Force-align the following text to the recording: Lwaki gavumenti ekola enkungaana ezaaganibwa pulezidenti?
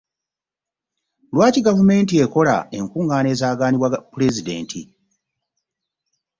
Lwaki 1.33 1.59
gavumenti 1.67 2.13
ekola 2.25 2.55
enkungaana 2.77 3.27
ezaaganibwa 3.33 3.87
pulezidenti? 4.11 4.81